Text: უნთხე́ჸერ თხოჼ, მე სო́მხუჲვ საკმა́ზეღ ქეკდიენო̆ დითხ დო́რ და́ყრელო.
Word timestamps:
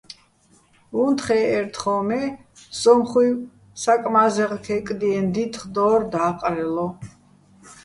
უნთხე́ჸერ 1.01 1.65
თხოჼ, 1.73 1.95
მე 2.07 2.21
სო́მხუჲვ 2.79 3.37
საკმა́ზეღ 3.81 4.51
ქეკდიენო̆ 4.65 5.31
დითხ 5.33 5.61
დო́რ 5.73 5.99
და́ყრელო. 6.11 6.87